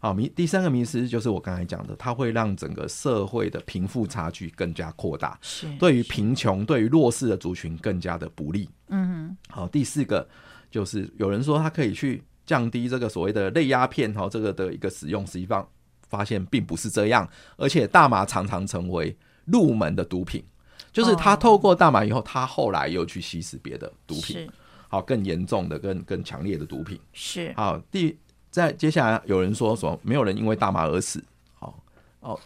[0.00, 8.68] 好，迷第三个迷思就是我刚才讲的，它会让整个社会的贫富差距更加扩大，是对于贫穷、对于弱势的族群更加的不利。
[8.88, 9.36] 嗯哼。
[9.48, 10.28] 好，第四个
[10.70, 15.68] 就是有人说它可以去降低这个所谓的类鸦片哈，这个的一个使用，实际上
[16.08, 20.44] 发现并不是这样，而且大麻常常成为入门的毒品，
[20.92, 24.48] 就是他透过大麻以后，他后来又去吸食别的毒品，
[24.86, 27.00] 好，更严重的、更更强烈的毒品。
[27.12, 28.16] 是好第。
[28.58, 31.22] 在接下来有人说说没有人因为大麻而死，
[31.54, 31.78] 好
[32.18, 32.38] 哦，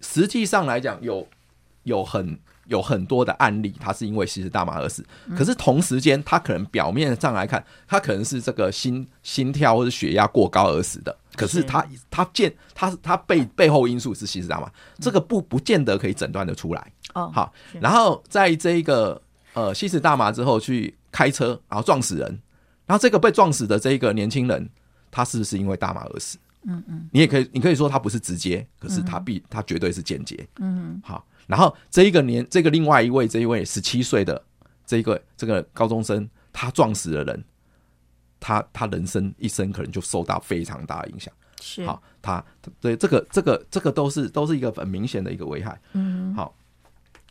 [0.00, 1.26] 实际上来讲有
[1.82, 5.04] 有很有很多的案例，他是因为吸食大麻而死。
[5.36, 11.14] 可是同时间，他可能表面上来看，他可能是这个心心跳或者血压过高而死的。
[11.34, 14.70] 可是他他见他他背背后因素是吸食大麻，
[15.00, 16.92] 这个不不见得可以诊断得出来。
[17.12, 19.20] 哦，好，然后在这一个
[19.52, 22.40] 呃吸食大麻之后去开车，然后撞死人，
[22.86, 24.70] 然后这个被撞死的这一个年轻人。
[25.14, 26.36] 他是不是因为大麻而死？
[26.66, 30.34] 嗯嗯，你也可以，你可以说他不是直接，可是他必他绝对是间接。
[30.58, 34.42] 嗯，好，然后这一个年，这个另外一位，这一位十七岁的
[34.84, 37.44] 这一个这个高中生，他撞死了人，
[38.40, 41.32] 他他人生一生可能就受到非常大的影响。
[41.60, 42.44] 是，好，他
[42.80, 45.80] 对这个这个这个都是都是一个很明显的一个危害。
[45.92, 46.52] 嗯，好，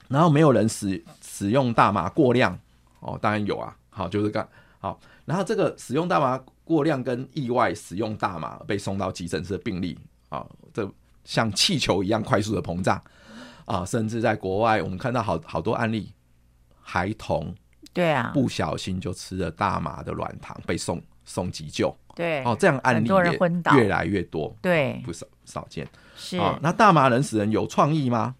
[0.08, 2.58] 然后没有人使使用大麻过量
[3.02, 3.76] 哦，当然有啊。
[3.90, 4.48] 好，就是干
[4.80, 6.40] 好，然后这个使用大麻。
[6.64, 9.98] 过量跟意外使用大麻被送到急诊室的病例
[10.30, 10.90] 啊，这
[11.24, 13.02] 像气球一样快速的膨胀
[13.66, 16.14] 啊，甚至在国外我们看到好好多案例，
[16.82, 17.54] 孩童
[17.94, 23.40] 对啊不小心就吃了大麻的软糖被送送急救，对哦，这样案例也
[23.78, 26.60] 越来越多，对不少少见是啊。
[26.62, 28.36] 那大麻能使人有创意吗？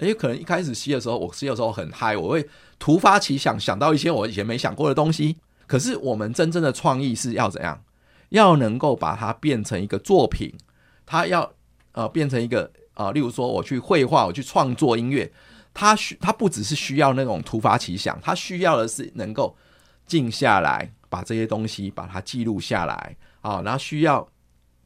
[0.00, 2.46] 也，可能一开始吸的时候，我吸的时候很嗨，我会
[2.78, 5.38] 突发奇想想到一些我以前没想过的东西。
[5.66, 7.82] 可是我们真正的创意是要怎样？
[8.30, 10.52] 要能够把它变成一个作品，
[11.06, 11.52] 它要
[11.92, 15.30] 呃变成一个呃，例如说我去绘画，我去创作音乐，
[15.72, 19.56] 它需它不只是需要那种突发奇想，它需要的是能够
[20.06, 24.26] 静下来，把这些东西把它记录下来啊，然后需要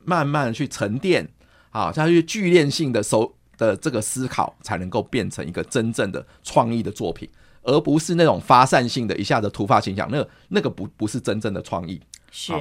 [0.05, 1.27] 慢慢去沉淀
[1.71, 7.27] 啊，它去聚炼性的收的这个思考，才能够变成一个真正的创意的作品。
[7.63, 12.01] 而不是那种发散性的一下子突发形象，那个那个不不是真正的创意。
[12.31, 12.53] 是。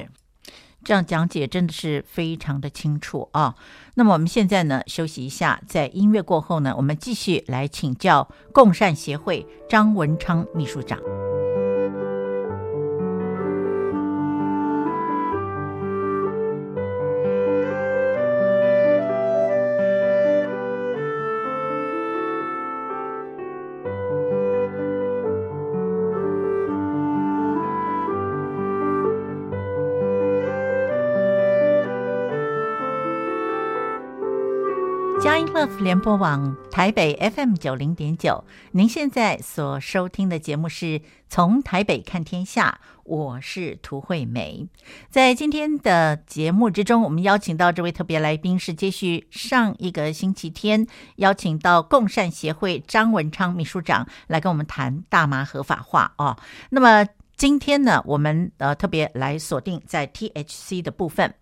[0.82, 3.54] 这样讲解真的是非常的清楚啊！
[3.96, 10.98] 那么我们现在呢，休息一下，在音乐过后呢，我们继续来请教共善协会张文昌秘书长。
[35.78, 44.68] 联播网台北 FM 九零点九，您现在所收听的节目是从台北看天下，我是涂惠美。
[45.10, 56.36] 在今天的节目之中，我们邀请到这位特别来宾是接续上一个星期天邀请到共善协会张文昌秘书长来跟我们谈大麻合法化哦。
[56.70, 57.06] 那么。
[57.40, 61.34] 今天呢，我们呃特别来锁定在 THC 的部分。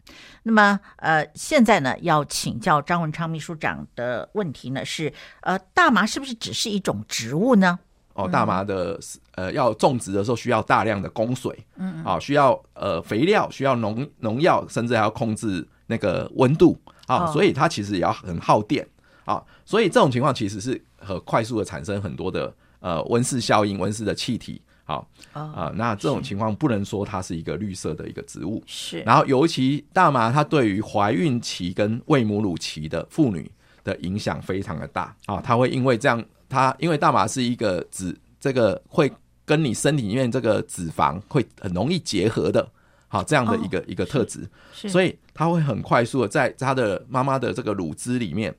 [0.45, 7.81] 那么呃，现在呢要请教张文昌秘书长的问题呢是，呃，大麻是不是只是一种植物呢？
[8.15, 8.97] 哦，大麻的
[9.35, 18.87] 呃要种植的时候需要大量的供水，嗯，啊，需要呃肥料，需要农农药，甚至还要控制那个温度啊，所以它其实也要很耗电
[19.25, 24.63] 啊，所以这种情况其实是很快速的产生很多的呃温室效应、温室的气体。
[24.89, 28.63] 好啊、那这种情况不能说它是一个绿色的一个植物。
[28.67, 33.51] 是，然后尤其大麻，它对于怀孕期跟喂母乳期的妇女
[33.85, 35.15] 的影响非常的大。
[35.27, 39.13] 啊，它会因为这样，它因为大麻是一个脂，这个会
[39.45, 42.67] 跟你身体里面这个脂肪会很容易结合的，
[43.09, 48.55] 好这样的一个、哦、一个特质，所以它会很快速的在它的妈妈的这个乳汁里面，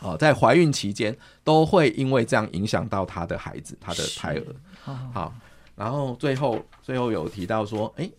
[0.00, 4.42] 啊，在怀孕期间都会因为这样影响到她的孩子，她的胎儿，
[4.84, 5.34] 好。
[5.76, 8.10] 然后最后最后有提到说，哎，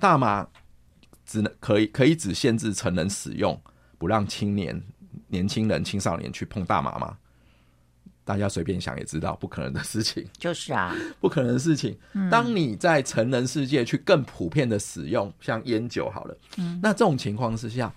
[0.00, 0.46] 大麻
[1.24, 3.60] 只能可以可以只限制成人使用，
[3.98, 4.82] 不让青年
[5.28, 7.16] 年轻人青少年去碰大麻吗？
[8.24, 10.26] 大家随便想也知道，不可能的事情。
[10.38, 11.98] 就是啊， 不可能的事情。
[12.30, 16.36] 当你在成人世界去更普遍的使用，像烟酒好了，
[16.82, 17.92] 那这种情况之下。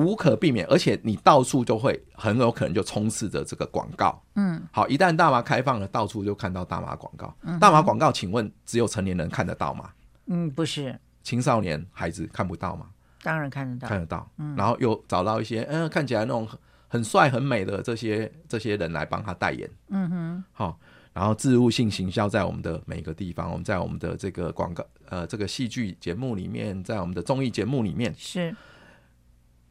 [0.00, 4.18] 无可避免，而且你到处就会很有可能就充斥着这个广告。
[4.34, 7.36] 嗯，好，一旦大麻开放了，到处就看到大麻广告。
[7.42, 9.90] 嗯，大麻广告，请问只有成年人看得到吗？
[10.24, 12.86] 嗯，不是，青少年孩子看不到吗？
[13.22, 14.26] 当然看得到，看得到。
[14.38, 16.48] 嗯，然后又找到一些嗯、呃、看起来那种
[16.88, 19.68] 很帅很美的这些这些人来帮他代言。
[19.90, 20.80] 嗯哼，好，
[21.12, 28.56] 然后置入性行销在我们的每一个地方，我们在我们的这个广告呃这个戏剧节目里面，在我们的综艺节目里面是。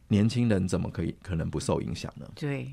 [0.09, 2.29] 年轻人怎么可以可能不受影响呢？
[2.35, 2.69] 对，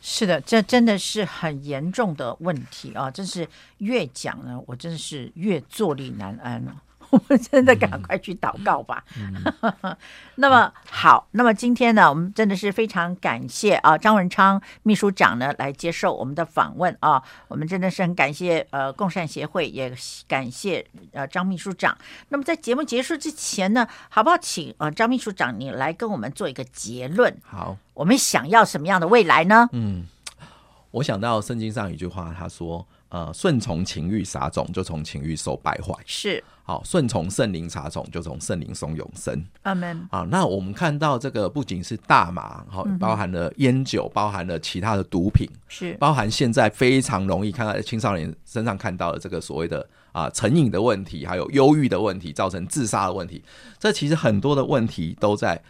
[0.00, 3.10] 是的，这真的是很严重的问题啊！
[3.10, 6.82] 真是越讲呢，我真的是越坐立难安了。
[7.10, 9.04] 我们真的赶快去祷告吧。
[9.18, 9.96] 嗯、
[10.36, 17.22] 那么好，那么今天呢，我们真的是非常感谢啊，张文昌秘书长呢来接受我们的访问啊。
[17.48, 19.92] 我们真的是很感谢呃共善协会，也
[20.26, 21.96] 感谢呃张秘书长。
[22.28, 27.36] 那么在节目结束之前呢，好不好请呃张秘书长你来跟我们做一个结论？
[27.44, 29.68] 好，我们想要什么样的未来呢？
[29.72, 30.06] 嗯，
[30.90, 32.86] 我想到圣经上一句话，他说。
[33.08, 35.94] 呃，顺从情欲撒种，就从情欲收败坏。
[36.04, 39.40] 是，好，顺从圣灵查重，就从圣灵松永生。
[39.62, 40.04] 阿门。
[40.10, 53.40] 啊，那我们看到这个不仅是大麻，好，包含了烟酒，包含了其他的毒品，是，包含现在非常容易看到青少年身上看到的这个所谓的啊成瘾的问题，还有忧郁的问题，造成自杀的问题。
[53.78, 55.62] 这其实很多的问题都在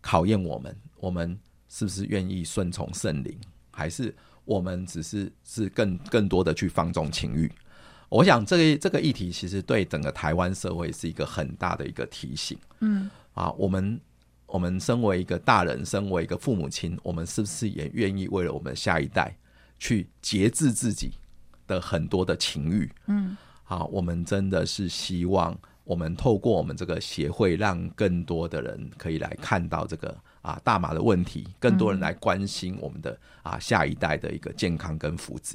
[0.00, 1.36] 考验我们，我们
[1.68, 3.36] 是不是愿意顺从圣灵，
[3.72, 4.14] 还是？
[4.44, 7.50] 我们只是是更更多的去放纵情欲，
[8.08, 12.56] 我想这个这个议题其实对整个台湾社会是一个很大的一个提醒。
[12.80, 14.00] 嗯，啊，我们
[14.46, 19.36] 我们身为一个大人，身为一个父母亲，我们是不是也愿意为了我们下一代
[19.78, 21.12] 去节制自己
[21.66, 22.90] 的很多的情欲？
[23.06, 30.16] 嗯，啊，我们真的是希望我们透过我们这个协会，让更多的人可以来看到这个。
[30.46, 33.18] 啊，大麻的问题，更多人来关心我们的、嗯、
[33.50, 35.54] 啊下一代的一个健康跟福祉。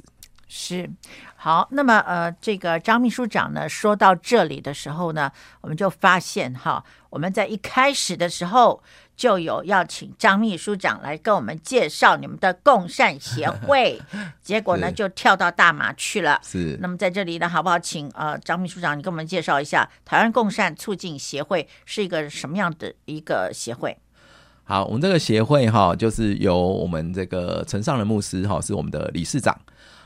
[0.54, 0.90] 是，
[1.34, 5.32] 好，那么呃，这个张秘书长呢说到这里的时候呢，
[5.62, 8.82] 我们就发现哈，我们在一开始的时候
[9.16, 13.98] 就有要请张秘书长来跟我们介绍你们的共善协会，
[14.44, 16.38] 结果呢就跳到大马去了。
[16.42, 23.96] 是，那么在这里呢，好不好请呃张秘书长你跟我们介绍一下台湾共善促进协会是一个什么样的一个协会？
[24.64, 29.58] 好，我们这个协会哈，就是由我们这个陈尚仁牧师哈，是我们的理事长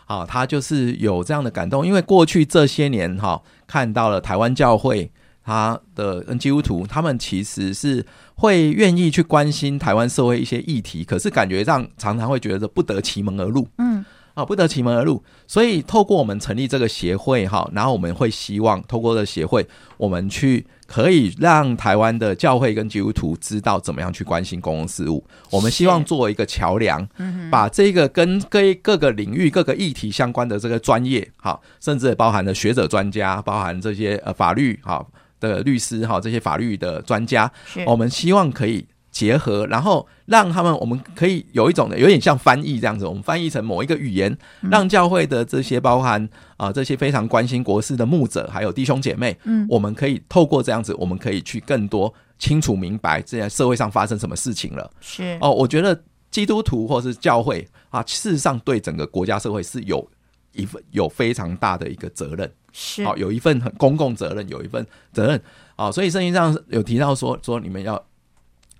[0.07, 5.11] 啊，他就是有这样的感动，因为过去这些年哈，看到了台湾教会
[5.44, 8.04] 他的跟基督徒，他们其实是
[8.34, 14.04] 会愿意去关心台湾社会一些议题，可是感觉上常常会觉得不得其门而入，嗯。
[14.34, 25.24] 啊，不得其门而入，所以透过我们成立这个协会哈，然后我们会希望透过这个协会，我们去可以让台湾的教会跟基督徒知道怎么样去关心公共事务。
[25.51, 27.07] 我们希望做一个桥梁，
[27.51, 35.05] 把这个跟各各个领域、各个议题相关的这个专业哈，甚至包含了学者专家，包含这些呃法律哈
[35.41, 37.51] 的律师哈，这些法律的专家，
[37.87, 38.87] 我们希望可以。
[39.17, 44.37] 结合，然后让他们，我们可以有一种的，有点像翻译这样子，我们翻译成某一个语言，
[44.71, 46.23] 让教会的这些包含
[46.59, 54.91] 啊、呃、这些非常关心国事的牧者，还有弟兄姐妹，嗯，我们可以透过这样子，我们可以去更多清楚明白这在社会上发生什么事情了。
[55.01, 55.99] 是哦，我觉得
[56.31, 60.07] 基督徒或是教会啊，事实上对整个国家社会是有
[60.53, 65.43] 一份有非常大的一个责任，是哦，有一份很公共责任，有一份责任
[65.75, 68.05] 啊，所以圣经上有提到说说你们要。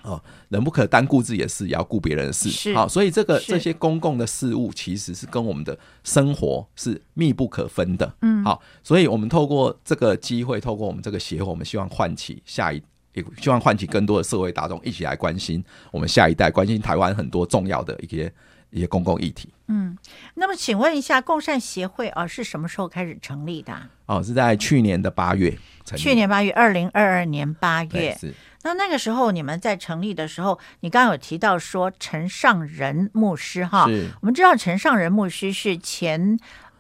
[0.07, 2.73] 哦，人不可单顾自己的事，也要顾别人的事。
[2.73, 8.15] 好，所以这个这些公共的事物，其实是跟我们的生活是密不可分的。
[8.23, 12.81] 嗯，好，所以我们透过这个机会，透过我们这个协会，我们希望唤起下一，
[13.15, 18.33] 也希望唤起更多的社会大众一起来关心我们下一代，关心台湾很多重要的一些
[18.71, 19.49] 一些公共议题。
[19.67, 19.99] 嗯，
[20.35, 23.77] 那么请问一下，共善协会啊是什么时候开始成立的？
[24.07, 25.51] 哦，是在去年的八月
[25.85, 26.01] 成立。
[26.01, 28.33] 去年八月，二零二二年八月是。
[28.67, 33.87] 那那个时候你们在成立的时候，你刚刚有提到说陈上仁牧师哈，
[34.21, 36.37] 我们知道陈上仁牧师是前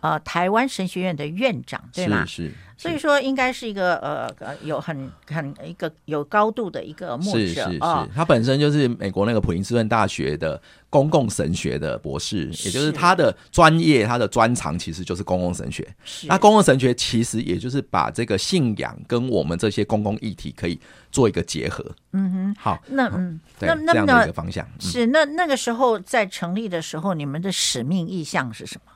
[0.07, 2.25] 呃台湾神学院的院长，对吗？
[2.25, 2.49] 是。
[2.49, 8.07] 是所以说，应该是一个呃呃有很很一个有高度的一个牧者是是是，哦。
[8.15, 15.89] 他本身就是美国那个普林斯顿大学的公共神学的博士，也就是他的专业，他的专长其实就是公共神学。
[16.25, 20.79] 那公共神学其实也就是把这个信仰跟我们这些公共议题可以
[21.11, 21.83] 做一个结合。
[22.13, 28.93] 嗯哼，好，那嗯，那那那的一个方向是那那个时候在成立的时候，你们的使命意向是什么？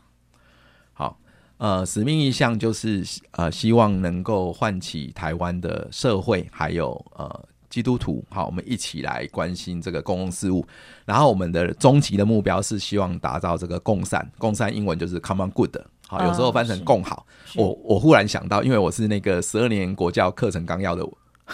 [1.61, 10.67] 呃，使命意向就是呃，希望能够唤起台湾的社会，还有呃基督徒，好，我们一起来关心这个公共事务。
[11.05, 15.77] 然后我们的终极的目标是希望达到这个共善，共善英文就是 common good，
[16.09, 17.27] 好，有时候翻成共好。
[17.57, 21.05] 哦、我我忽然想到，因为我是那个十二年国教课程纲要的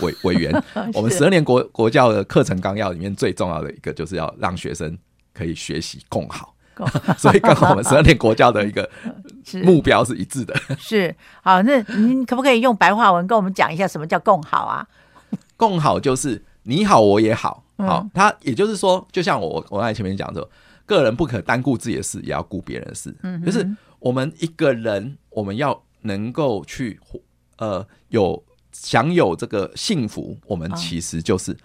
[0.02, 0.52] 委委员，
[0.94, 4.96] 我们十二年国国教的课程纲要里面最重要的一个就是要让学生
[5.34, 6.54] 可以学习共好。
[7.16, 8.88] 所以刚好我们十二年国教的一个
[9.64, 10.54] 目标是一致的。
[10.78, 14.86] 是，好，那您可不可以用白话文跟我们讲一下什么叫共好啊？
[15.56, 20.46] 共好就是你好我也好，好，他也就是说，就像我我在前面讲的，
[20.84, 23.14] 个人不可单顾自己的事，也要顾别人的事。
[23.22, 23.66] 嗯，就是
[23.98, 27.00] 我们一个人，我们要能够去
[27.56, 31.56] 呃有享有这个幸福，我们其实就是。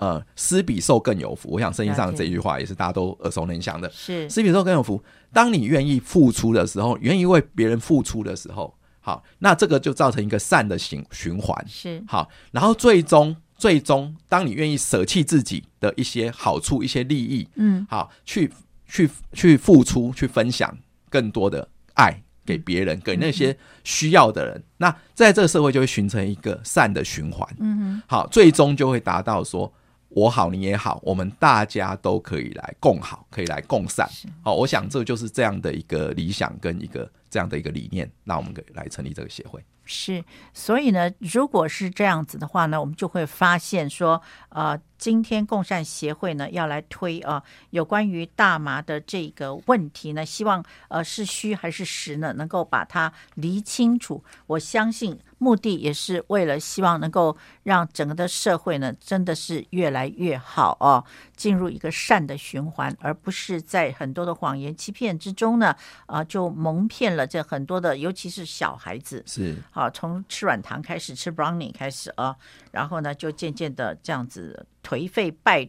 [0.00, 1.50] 呃，施比受更有福。
[1.50, 3.88] 我想圣经上的这句话也是大家都耳熟能详的。
[3.90, 5.02] 是，施比受更有福。
[5.32, 11.64] 当你愿意付出的时候，愿意为别人付出的时候，好，那这个就造成一个善的循循环。
[11.68, 18.52] 是，好，然后最终最终，当你愿意舍弃自己的一些好处、一些利益，嗯，好，去
[18.86, 20.76] 去去付出、去分享
[21.08, 24.64] 更多的爱给别人，给那些需要的人。
[24.78, 27.48] 那在这个社会就会形成一个善的循环。
[27.60, 29.72] 嗯哼，好，最终就会达到说。
[30.14, 34.08] 我好，你也好，我们大家都可以来共好，可以来共善。
[34.42, 39.60] 好，我想这就是这样的一个理想跟一个这样的一个理念，那我们可以来成立这个协会。
[39.86, 54.24] 是，所以呢，如果是这样子的话呢，我们就会发现说，呃，今天共善协会呢要来推啊、呃，有关于大麻的这个问题呢，希望呃是虚还是实呢，能够把它厘清楚。
[54.46, 61.04] 我相信目的也是为了希望能够让整个的社会呢，真的是越来越好哦，
[61.36, 65.66] 进入一个善的循环，而不是在很多的谎言欺骗之中呢，
[66.06, 69.54] 啊、呃，就蒙骗了这很多的，尤其是小孩子是。
[69.70, 72.34] 好，从吃软糖开始，吃 brownie 开始啊，
[72.70, 75.68] 然后呢，就渐渐的这样子颓废败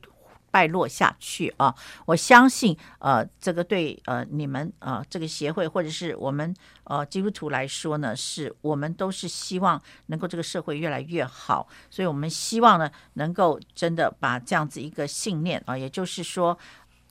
[0.55, 1.75] 败落下去啊。
[2.05, 16.57] 我相信，呃，这个对呃你们啊这个协会或者是我们呃基督徒来说呢，是我们都是希望能够这个社会越来越好，所以我们希望呢，能够真的把这样子一个信念啊，也就是说，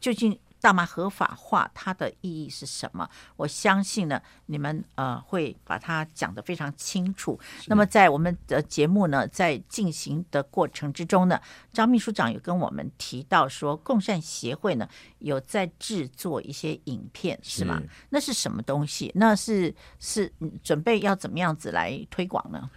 [0.00, 0.38] 究竟。
[0.64, 3.06] 大麻合法化它的意义是什么？
[3.36, 7.38] 我相信呢，你们呃会把它讲得非常清楚。
[7.66, 11.38] 那么在我们的节目呢，在进行的过程之中呢，
[11.70, 14.88] 张秘书长有跟我们提到说，共善协会呢
[15.18, 17.78] 有在制作一些影片，是吗？
[17.82, 19.12] 是那是什么东西？
[19.14, 22.70] 那是是准备要怎么样子来推广呢？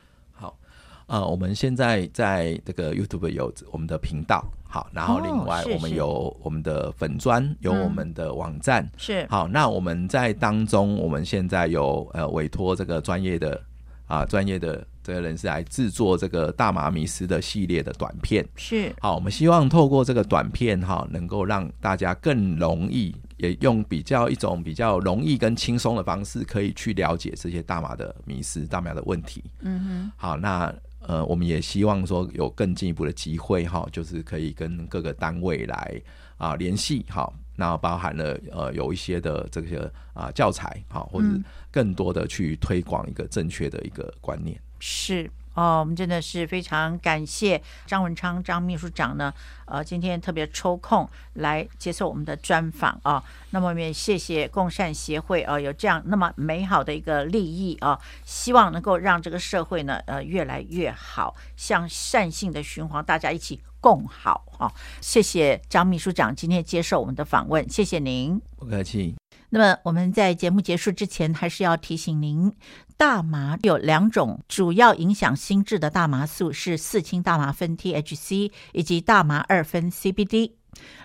[1.07, 4.45] 好，呃，我们现在在这个 YouTube 有我们的频道。
[4.69, 9.47] 好，然后另外我们有我们的粉砖，哦、有我们的网站，嗯、是好。
[9.47, 13.59] 那我们在当中，我们现在有呃委托这个专业的
[14.07, 19.15] 啊专业的这个人士来制作这个大麻迷思的系列的短片，是好。
[19.15, 29.41] 我们希望透过这个短片哈，能够让大家更容易，也用比较一种比较容易跟轻松的方式，可以去了解这些大麻的迷思、大麻的问题。
[29.61, 30.75] 嗯哼，好，那。
[31.07, 36.01] 呃，我们也希望说有更进一步的机会哈，就是可以跟各个单位来
[36.37, 41.27] 啊联系哈，那包含了呃有一些的这些啊教材哈，或者
[41.71, 44.57] 更多的去推广一个正确的一个观念。
[44.57, 45.31] 嗯、是。
[45.57, 49.33] 哦，我们真的是非常感谢张文昌张秘书长呢，
[49.65, 53.23] 呃，今天特别抽空来接受我们的专访啊。
[53.49, 64.71] 那么我们也谢谢共善协会啊，有这样那么美好的一个利益啊，希望能够让这个社会呢，呃，越来越好，向善性的循环，大家一起共好啊。
[65.01, 68.39] 谢谢张秘书长今天接受我们的访问，谢谢您。
[68.57, 69.15] 不客气。
[69.49, 72.53] 那么我们在节目结束之前，还是要提醒您。
[72.97, 80.53] 大麻有两种主要影响心智的大麻素，是四氢大麻酚 （THC） 以及大麻二酚 （CBD）。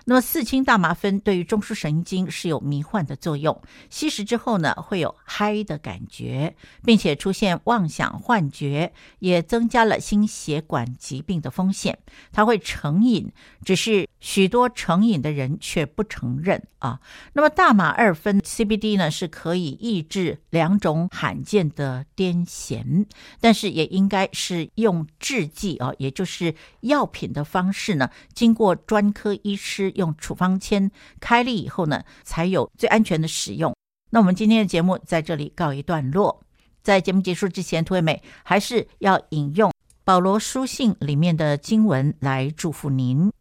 [0.05, 11.99] 那么四氢大麻酚对于中枢神经是有迷幻的作用，吸食之后呢，会有嗨的感觉，并且出现妄想幻觉，也增加了心血管疾病的风险。
[12.31, 13.31] 它会成瘾，
[13.63, 16.99] 只是许多成瘾的人却不承认啊。
[17.33, 23.05] 那么大麻二酚 CBD 呢，是可以抑制两种罕见的癫痫，
[23.39, 29.91] 但是也应该是用制剂啊，也就是药品的方式呢，经过专科医师。
[29.95, 33.75] 用处方签开立以后呢，才有最安全的使用。
[34.09, 36.43] 那我们今天的节目在这里告一段落。
[36.81, 39.71] 在节目结束之前，涂惠美还是要引用
[40.03, 43.31] 保罗书信里面的经文来祝福您，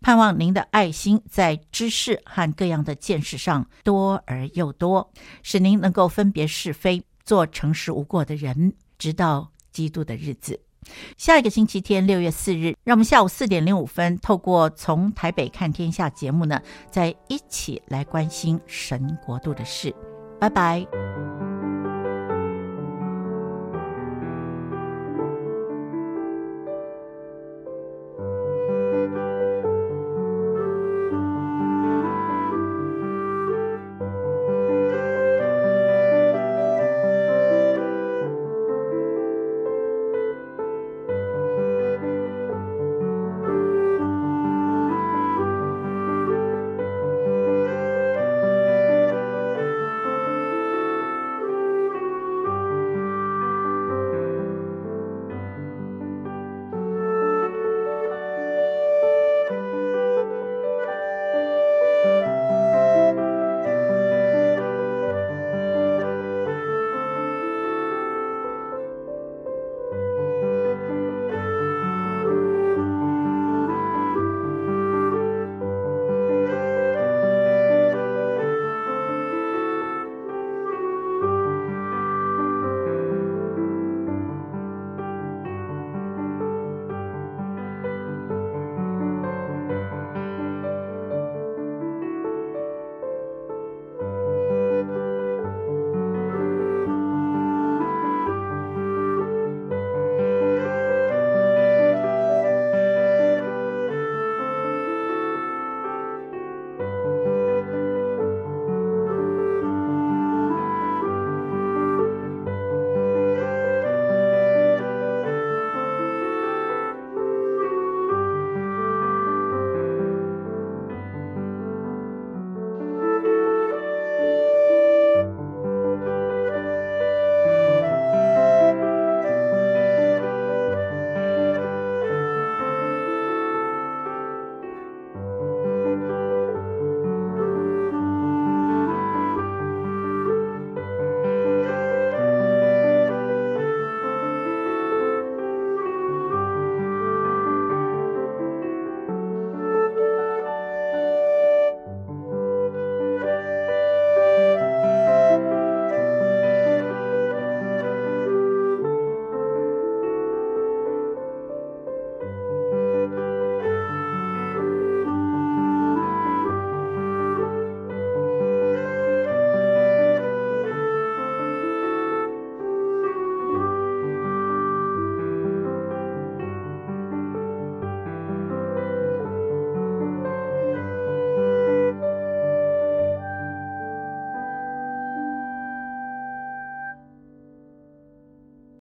[0.00, 5.12] 盼望您的爱心在知识和各样的见识上多而又多，
[5.42, 10.63] 使您能够分别是非，做诚实无过的人，直到基督的日子。
[11.16, 16.60] 下一个星期天，六月四日，让我们下午四点零五分，透过从台北看天下节目呢，
[16.90, 19.94] 再一起来关心神国度的事。
[20.40, 20.86] 拜拜。